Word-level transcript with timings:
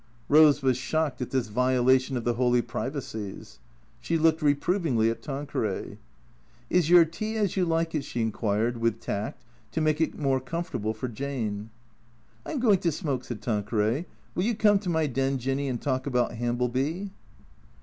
Eose 0.31 0.63
was 0.63 0.77
shocked 0.77 1.21
at 1.21 1.29
this 1.29 1.49
violation 1.49 2.17
of 2.17 2.23
the 2.23 2.33
holy 2.33 2.59
privacies. 2.63 3.59
She 3.99 4.17
looked 4.17 4.41
reprovingly 4.41 5.11
at 5.11 5.21
Tanqueray." 5.21 5.99
Is 6.71 6.89
your 6.89 7.05
tea 7.05 7.37
as 7.37 7.55
you 7.55 7.65
like 7.65 7.93
it?" 7.93 8.03
she 8.03 8.19
inquired, 8.19 8.77
with 8.77 8.99
tact, 8.99 9.43
to 9.73 9.79
make 9.79 10.01
it 10.01 10.17
more 10.17 10.39
comfortable 10.39 10.95
for 10.95 11.07
Jane." 11.07 11.69
I 12.47 12.53
'm 12.53 12.59
going 12.59 12.79
to 12.79 12.91
smoke," 12.91 13.23
said 13.25 13.43
Tanqueray." 13.43 14.07
Will 14.33 14.43
you 14.43 14.55
come 14.55 14.79
to 14.79 14.89
my 14.89 15.05
den. 15.05 15.37
Jinny, 15.37 15.67
and 15.67 15.79
talk 15.79 16.07
about 16.07 16.31
Hambleby? 16.31 17.11